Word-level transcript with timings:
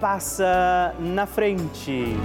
passa 0.00 0.94
na 0.98 1.26
frente. 1.26 2.16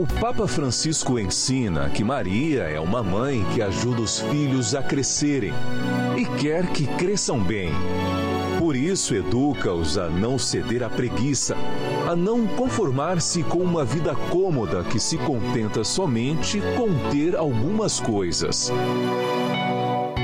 O 0.00 0.06
Papa 0.18 0.48
Francisco 0.48 1.18
ensina 1.18 1.90
que 1.90 2.02
Maria 2.02 2.62
é 2.62 2.80
uma 2.80 3.02
mãe 3.02 3.44
que 3.52 3.60
ajuda 3.60 4.00
os 4.00 4.18
filhos 4.18 4.74
a 4.74 4.82
crescerem 4.82 5.52
e 6.16 6.24
quer 6.40 6.72
que 6.72 6.86
cresçam 6.86 7.38
bem. 7.38 7.70
Por 8.58 8.74
isso, 8.74 9.14
educa-os 9.14 9.98
a 9.98 10.08
não 10.08 10.38
ceder 10.38 10.82
à 10.82 10.88
preguiça, 10.88 11.54
a 12.08 12.16
não 12.16 12.46
conformar-se 12.46 13.42
com 13.42 13.58
uma 13.58 13.84
vida 13.84 14.14
cômoda 14.30 14.82
que 14.84 14.98
se 14.98 15.18
contenta 15.18 15.84
somente 15.84 16.62
com 16.78 17.10
ter 17.10 17.36
algumas 17.36 18.00
coisas. 18.00 18.72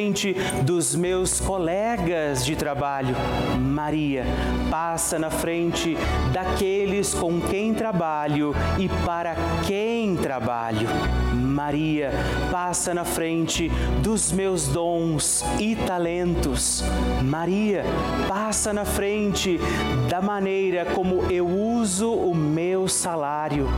frente 0.00 0.34
dos 0.62 0.94
meus 0.94 1.40
colegas 1.40 2.42
de 2.42 2.56
trabalho. 2.56 3.14
Maria, 3.58 4.24
passa 4.70 5.18
na 5.18 5.28
frente 5.28 5.94
daqueles 6.32 7.12
com 7.12 7.38
quem 7.38 7.74
trabalho 7.74 8.54
e 8.78 8.88
para 9.04 9.36
quem 9.66 10.16
trabalho. 10.16 10.88
Maria, 11.34 12.12
passa 12.50 12.94
na 12.94 13.04
frente 13.04 13.68
dos 14.02 14.32
meus 14.32 14.68
dons 14.68 15.44
e 15.58 15.76
talentos. 15.76 16.82
Maria, 17.22 17.84
passa 18.26 18.72
na 18.72 18.86
frente 18.86 19.60
da 20.08 20.22
maneira 20.22 20.86
como 20.94 21.30
eu 21.30 21.46
uso 21.46 22.10
o 22.10 22.34
meu 22.34 22.88
salário. 22.88 23.68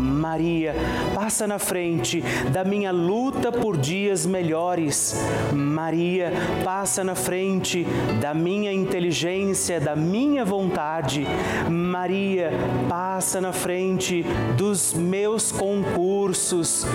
Maria, 0.00 0.74
passa 1.14 1.46
na 1.46 1.58
frente 1.58 2.22
da 2.52 2.64
minha 2.64 2.90
luta 2.90 3.52
por 3.52 3.76
dias 3.76 4.24
melhores. 4.24 5.14
Maria, 5.52 6.32
passa 6.64 7.04
na 7.04 7.14
frente 7.14 7.86
da 8.20 8.32
minha 8.32 8.72
inteligência, 8.72 9.80
da 9.80 9.94
minha 9.94 10.44
vontade. 10.44 11.26
Maria, 11.68 12.50
passa 12.88 13.40
na 13.40 13.52
frente 13.52 14.24
dos 14.56 14.94
meus 14.94 15.52
concursos, 15.52 16.86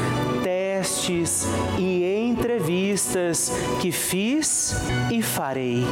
testes 0.44 1.48
e 1.78 2.04
entrevistas 2.28 3.52
que 3.82 3.92
fiz 3.92 4.76
e 5.12 5.22
farei. 5.22 5.84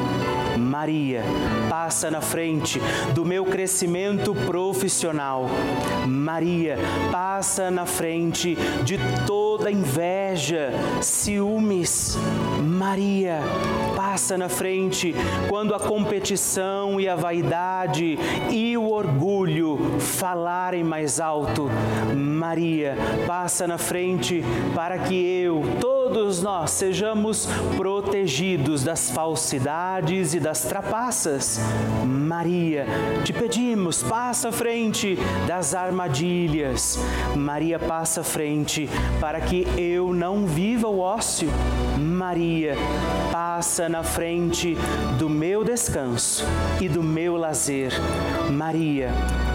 Maria, 0.58 1.24
passa 1.70 2.10
na 2.10 2.22
frente 2.22 2.80
do 3.14 3.26
meu 3.26 3.46
crescimento 3.46 4.34
profissional. 4.34 5.50
Maria, 6.08 6.78
passa 7.12 7.70
na 7.70 7.86
frente 7.86 8.56
de 8.84 8.98
toda 9.26 9.72
inveja, 9.72 10.72
ciúmes. 11.02 12.18
Maria, 12.62 13.40
passa 13.96 14.38
na 14.38 14.50
frente 14.50 15.14
quando 15.50 15.74
a 15.74 15.80
competição 15.80 17.00
e 17.00 17.08
a 17.08 17.16
vaidade 17.16 18.18
e 18.52 18.78
o 18.78 18.90
orgulho 18.90 20.00
falarem 20.00 20.84
mais 20.84 21.20
alto. 21.20 21.70
Maria, 22.16 22.96
passa 23.26 23.68
na 23.68 23.78
frente 23.78 24.44
para 24.76 24.98
que 25.00 25.16
eu, 25.16 25.62
todos 25.80 26.03
nós, 26.42 26.72
sejamos 26.72 27.48
protegidos 27.76 28.84
das 28.84 29.10
falsidades 29.10 30.34
e 30.34 30.40
das 30.40 30.62
trapaças. 30.62 31.60
Maria, 32.06 32.86
te 33.24 33.34
pedimos, 33.34 34.04
passa 34.04 34.50
à 34.50 34.52
frente 34.52 35.18
das 35.48 35.74
armadilhas. 35.74 37.00
Maria, 37.36 37.80
passa 37.80 38.22
à 38.22 38.24
frente 38.24 38.90
para 39.20 39.42
que 39.42 39.66
eu 39.78 40.14
não 40.14 40.46
viva 40.46 40.88
o 40.88 41.00
ócio. 41.00 41.50
Maria, 41.98 42.76
passa 43.32 43.90
na 43.90 44.04
frente 44.04 44.78
do 45.18 45.30
meu 45.30 45.64
descanso 45.64 46.46
e 46.80 46.88
do 46.88 47.02
meu 47.02 47.38
lazer. 47.38 47.92
Maria, 48.52 49.10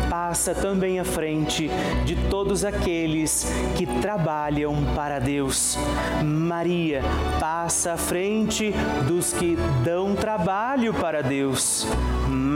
passa 0.08 0.54
também 0.54 0.98
à 0.98 1.04
frente 1.04 1.70
de 2.04 2.16
todos 2.28 2.64
aqueles 2.64 3.46
que 3.76 3.86
trabalham 4.00 4.74
para 4.94 5.18
Deus. 5.18 5.78
Maria 6.24 7.02
passa 7.38 7.92
à 7.92 7.96
frente 7.96 8.72
dos 9.06 9.32
que 9.32 9.56
dão 9.84 10.14
trabalho 10.14 10.92
para 10.94 11.22
Deus. 11.22 11.86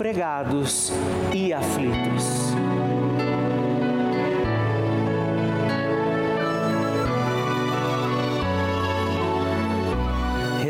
desempregados 0.00 0.90
e 1.32 1.52
aflitos. 1.52 2.59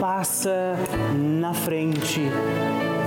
passa 0.00 0.76
na 1.14 1.52
frente 1.52 2.22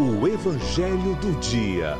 O 0.00 0.28
Evangelho 0.28 1.16
do 1.16 1.32
Dia. 1.40 1.96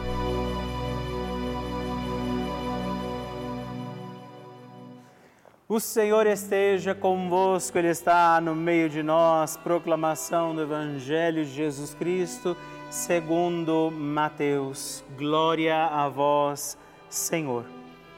O 5.68 5.80
Senhor 5.80 6.24
esteja 6.28 6.94
convosco, 6.94 7.76
Ele 7.76 7.88
está 7.88 8.40
no 8.40 8.54
meio 8.54 8.88
de 8.88 9.02
nós. 9.02 9.56
Proclamação 9.56 10.54
do 10.54 10.62
Evangelho 10.62 11.44
de 11.44 11.50
Jesus 11.50 11.92
Cristo, 11.92 12.56
segundo 12.88 13.90
Mateus. 13.90 15.02
Glória 15.16 15.86
a 15.86 16.08
vós, 16.08 16.78
Senhor. 17.10 17.64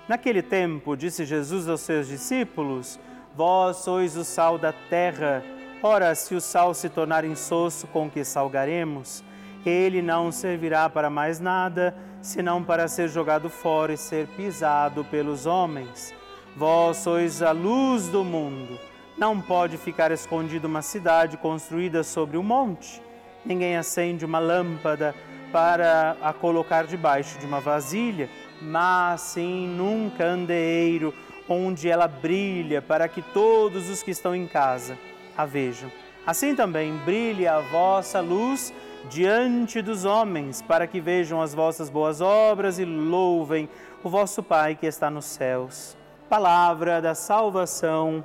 Naquele 0.07 0.43
tempo, 0.43 0.95
disse 0.95 1.25
Jesus 1.25 1.67
aos 1.67 1.81
seus 1.81 2.07
discípulos: 2.07 3.01
Vós 3.35 3.79
sois 3.79 4.15
o 4.15 4.25
sal 4.25 4.59
da 4.59 4.75
terra. 4.75 5.43
Ora, 5.83 6.15
se 6.15 6.35
o 6.35 6.41
sal 6.41 6.75
se 6.75 6.91
tornar 6.91 7.25
insosso, 7.25 7.87
com 7.87 8.11
que 8.11 8.23
salgaremos? 8.25 9.25
Ele 9.65 10.01
não 10.01 10.33
servirá 10.33 10.89
para 10.89 11.11
mais 11.11 11.39
nada, 11.39 11.95
senão 12.23 12.63
para 12.63 12.89
ser 12.89 13.09
jogado 13.09 13.51
fora 13.51 13.93
e 13.93 13.97
ser 13.97 14.27
pisado 14.29 15.05
pelos 15.05 15.47
homens. 15.47 16.15
Vós 16.57 16.99
sois 16.99 17.43
a 17.43 17.53
luz 17.53 18.09
do 18.09 18.25
mundo. 18.25 18.79
Não 19.17 19.41
pode 19.41 19.77
ficar 19.77 20.11
escondida 20.11 20.67
uma 20.67 20.83
cidade 20.83 21.37
construída 21.37 22.03
sobre 22.03 22.39
um 22.39 22.43
monte. 22.43 23.03
Ninguém 23.45 23.77
acende 23.77 24.25
uma 24.25 24.39
lâmpada 24.39 25.15
para 25.53 26.17
a 26.23 26.33
colocar 26.33 26.85
debaixo 26.85 27.39
de 27.39 27.47
uma 27.47 27.61
vasilha, 27.61 28.29
mas 28.61 29.21
sim 29.21 29.67
num 29.67 30.11
candeeiro, 30.11 31.13
onde 31.49 31.89
ela 31.89 32.07
brilha, 32.07 32.81
para 32.81 33.09
que 33.09 33.21
todos 33.21 33.89
os 33.89 34.03
que 34.03 34.11
estão 34.11 34.35
em 34.35 34.47
casa 34.47 34.97
a 35.37 35.45
vejam. 35.45 35.91
Assim 36.27 36.55
também 36.55 36.97
brilhe 36.99 37.47
a 37.47 37.61
vossa 37.61 38.21
luz 38.21 38.73
diante 39.09 39.81
dos 39.81 40.05
homens, 40.05 40.61
para 40.61 40.87
que 40.87 41.01
vejam 41.01 41.41
as 41.41 41.55
vossas 41.55 41.89
boas 41.89 42.21
obras 42.21 42.79
e 42.79 42.85
louvem 42.85 43.69
o 44.03 44.09
vosso 44.09 44.43
Pai 44.43 44.75
que 44.75 44.87
está 44.87 45.11
nos 45.11 45.25
céus 45.25 45.97
palavra 46.31 47.03
da 47.03 47.13
salvação. 47.13 48.23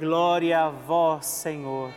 Glória 0.00 0.58
a 0.58 0.70
vós, 0.70 1.26
Senhor. 1.26 1.90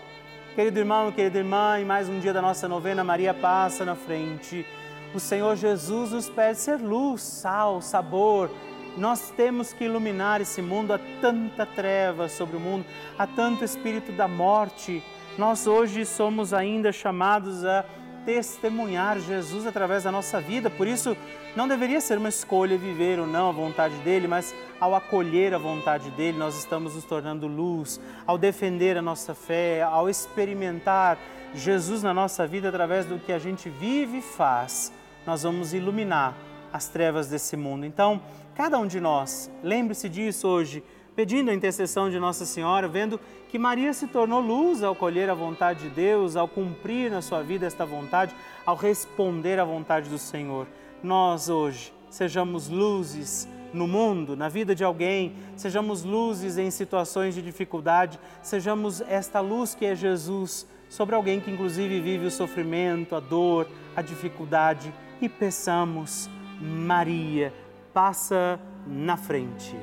Querido 0.53 0.79
irmão, 0.79 1.13
querida 1.13 1.38
irmã, 1.38 1.79
em 1.79 1.86
mais 1.86 2.10
um 2.10 2.20
dia 2.20 2.34
da 2.34 2.41
nossa 2.41 2.67
novena, 2.67 3.05
Maria 3.05 3.34
passa 3.34 3.86
na 3.86 3.96
frente. 3.96 4.65
O 5.13 5.20
Senhor 5.20 5.55
Jesus 5.55 6.12
nos 6.12 6.27
pede 6.27 6.58
ser 6.58 6.82
luz, 6.82 7.22
sal, 7.22 7.82
sabor 7.82 8.51
Nós 8.98 9.32
temos 9.32 9.72
que 9.72 9.86
iluminar 9.86 10.41
esse 10.41 10.62
mundo, 10.62 10.91
há 10.91 11.00
tanta 11.22 11.65
treva 11.65 12.27
sobre 12.27 12.58
o 12.58 12.60
mundo, 12.60 12.86
há 13.17 13.25
tanto 13.25 13.63
espírito 13.63 14.12
da 14.12 14.27
morte. 14.27 15.01
Nós 15.38 15.67
hoje 15.67 16.05
somos 16.05 16.53
ainda 16.53 16.91
chamados 16.91 17.63
a 17.63 17.86
testemunhar 18.25 19.20
Jesus 19.20 19.65
através 19.65 20.03
da 20.03 20.12
nossa 20.12 20.41
vida, 20.41 20.70
por 20.70 20.88
isso 20.88 21.15
não 21.55 21.67
deveria 21.67 22.01
ser 22.01 22.17
uma 22.17 22.29
escolha 22.29 22.77
viver 22.77 23.20
ou 23.20 23.27
não 23.27 23.50
a 23.50 23.51
vontade 23.51 23.96
dele, 23.98 24.27
mas 24.27 24.53
ao 24.79 24.96
acolher 24.96 25.53
a 25.53 25.58
vontade 25.58 26.10
dele, 26.12 26.38
nós 26.38 26.58
estamos 26.58 26.96
nos 26.96 27.05
tornando 27.05 27.48
luz, 27.48 28.00
ao 28.25 28.38
defender 28.38 28.98
a 28.98 29.01
nossa 29.01 29.34
fé, 29.34 29.84
ao 29.84 30.10
experimentar 30.10 31.17
Jesus 31.53 32.03
na 32.03 32.13
nossa 32.13 32.46
vida 32.46 32.67
através 32.67 33.05
do 33.05 33.17
que 33.17 33.32
a 33.32 33.39
gente 33.39 33.70
vive 33.70 34.17
e 34.17 34.22
faz, 34.22 34.91
nós 35.25 35.44
vamos 35.44 35.74
iluminar 35.74 36.36
as 36.74 36.89
trevas 36.89 37.27
desse 37.27 37.55
mundo. 37.55 37.86
Então, 37.86 38.22
cada 38.53 38.77
um 38.77 38.86
de 38.86 39.00
nós, 39.00 39.50
lembre-se 39.63 40.10
disso 40.10 40.48
hoje, 40.48 40.84
pedindo 41.15 41.50
a 41.50 41.53
intercessão 41.53 42.10
de 42.10 42.19
Nossa 42.19 42.45
Senhora, 42.45 42.88
vendo 42.88 43.19
que 43.50 43.57
Maria 43.57 43.93
se 43.93 44.07
tornou 44.07 44.41
luz 44.41 44.84
ao 44.84 44.93
colher 44.93 45.29
a 45.29 45.34
vontade 45.34 45.84
de 45.84 45.89
Deus, 45.89 46.36
ao 46.36 46.48
cumprir 46.48 47.10
na 47.10 47.22
sua 47.22 47.41
vida 47.41 47.65
esta 47.65 47.86
vontade, 47.86 48.36
ao 48.65 48.75
responder 48.75 49.60
à 49.60 49.63
vontade 49.63 50.10
do 50.10 50.17
Senhor. 50.17 50.67
Nós 51.01 51.50
hoje 51.50 51.93
sejamos 52.10 52.67
luzes 52.67 53.48
no 53.74 53.88
mundo, 53.88 54.36
na 54.36 54.50
vida 54.50 54.74
de 54.74 54.84
alguém, 54.84 55.34
sejamos 55.55 56.03
luzes 56.03 56.57
em 56.57 56.72
situações 56.72 57.36
de 57.36 57.41
dificuldade, 57.41 58.19
sejamos 58.41 59.01
esta 59.01 59.39
luz 59.39 59.75
que 59.75 59.86
é 59.86 59.95
Jesus 59.95 60.65
sobre 60.89 61.15
alguém 61.15 61.41
que 61.41 61.51
inclusive 61.51 62.00
vive 62.00 62.25
o 62.25 62.31
sofrimento, 62.31 63.15
a 63.15 63.19
dor, 63.19 63.67
a 63.95 64.01
dificuldade 64.01 64.93
e 65.22 65.27
peçamos, 65.27 66.29
Maria, 66.60 67.53
passa 67.93 68.60
na 68.88 69.17
frente. 69.17 69.75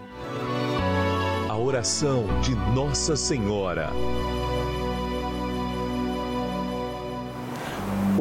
A 1.53 1.59
oração 1.59 2.25
de 2.41 2.55
Nossa 2.55 3.15
Senhora. 3.15 3.91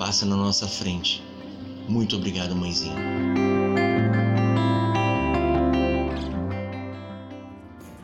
passa 0.00 0.24
na 0.24 0.34
nossa 0.34 0.66
frente. 0.66 1.22
Muito 1.86 2.16
obrigado, 2.16 2.56
mãezinha. 2.56 3.49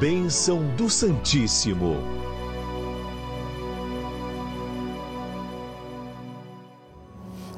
Bênção 0.00 0.62
do 0.76 0.88
Santíssimo. 0.88 2.17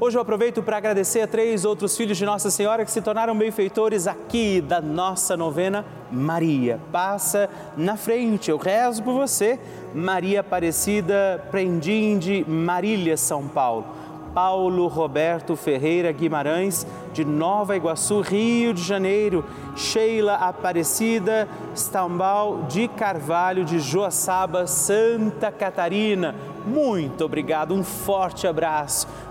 Hoje 0.02 0.16
eu 0.16 0.22
aproveito 0.22 0.62
para 0.62 0.78
agradecer 0.78 1.20
a 1.20 1.26
três 1.26 1.66
outros 1.66 1.94
filhos 1.94 2.16
de 2.16 2.24
Nossa 2.24 2.50
Senhora 2.50 2.86
que 2.86 2.90
se 2.90 3.02
tornaram 3.02 3.36
benfeitores 3.36 4.06
aqui 4.06 4.62
da 4.62 4.80
nossa 4.80 5.36
novena 5.36 5.84
Maria. 6.10 6.80
Passa 6.90 7.50
na 7.76 7.98
frente, 7.98 8.50
eu 8.50 8.56
rezo 8.56 9.02
por 9.02 9.12
você, 9.12 9.60
Maria 9.94 10.40
Aparecida 10.40 11.44
Prendinde, 11.50 12.46
Marília, 12.48 13.14
São 13.18 13.46
Paulo. 13.46 13.84
Paulo 14.32 14.86
Roberto 14.86 15.54
Ferreira 15.54 16.12
Guimarães, 16.12 16.86
de 17.12 17.22
Nova 17.22 17.76
Iguaçu, 17.76 18.22
Rio 18.22 18.72
de 18.72 18.82
Janeiro. 18.82 19.44
Sheila 19.76 20.36
Aparecida 20.36 21.46
Stambal 21.74 22.62
de 22.68 22.88
Carvalho, 22.88 23.66
de 23.66 23.78
Joaçaba, 23.78 24.66
Santa 24.66 25.52
Catarina. 25.52 26.34
Muito 26.64 27.22
obrigado, 27.24 27.74
um 27.74 27.82
forte 27.82 28.46
abraço. 28.46 29.06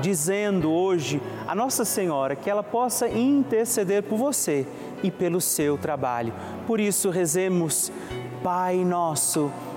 dizendo 0.00 0.70
hoje 0.70 1.20
a 1.46 1.54
Nossa 1.54 1.84
Senhora 1.84 2.34
que 2.34 2.50
ela 2.50 2.62
possa 2.62 3.08
interceder 3.08 4.02
por 4.02 4.16
você 4.16 4.66
e 5.02 5.10
pelo 5.10 5.40
seu 5.40 5.78
trabalho. 5.78 6.32
Por 6.66 6.80
isso, 6.80 7.10
rezemos, 7.10 7.92
Pai 8.42 8.84
Nosso 8.84 9.50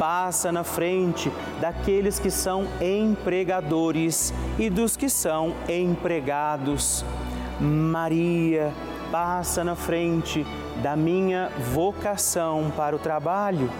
passa 0.00 0.50
na 0.50 0.64
frente 0.64 1.30
daqueles 1.60 2.18
que 2.18 2.30
são 2.30 2.66
empregadores 2.80 4.32
e 4.58 4.70
dos 4.70 4.96
que 4.96 5.10
são 5.10 5.54
empregados. 5.68 7.04
Maria 7.60 8.72
passa 9.12 9.62
na 9.62 9.74
frente 9.74 10.46
da 10.82 10.96
minha 10.96 11.50
vocação 11.74 12.72
para 12.74 12.96
o 12.96 12.98
trabalho. 12.98 13.70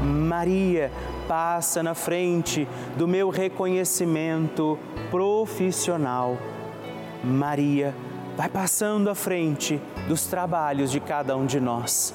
Maria 0.00 0.90
passa 1.28 1.82
na 1.82 1.94
frente 1.94 2.66
do 2.96 3.06
meu 3.06 3.28
reconhecimento 3.28 4.78
profissional. 5.10 6.38
Maria 7.22 7.94
vai 8.34 8.48
passando 8.48 9.10
à 9.10 9.14
frente 9.14 9.78
dos 10.08 10.24
trabalhos 10.24 10.90
de 10.90 11.00
cada 11.00 11.36
um 11.36 11.44
de 11.44 11.60
nós. 11.60 12.14